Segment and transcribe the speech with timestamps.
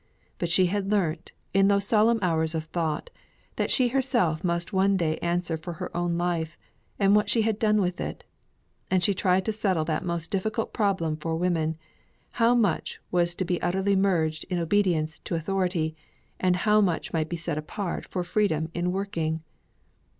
[0.39, 3.11] But she had learnt, in those solemn hours of thought,
[3.57, 6.57] that she herself must one day answer for her own life,
[6.97, 8.23] and what she had done with it;
[8.89, 11.77] and she tried to settle that most difficult problem for woman,
[12.31, 15.95] how much was to be utterly merged in obedience to authority,
[16.39, 19.43] and how much might be set apart for freedom in working.